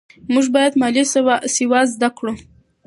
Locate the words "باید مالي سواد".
0.55-1.87